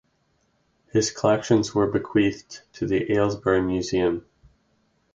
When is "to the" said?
2.73-3.11